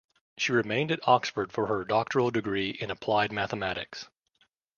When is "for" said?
1.53-1.67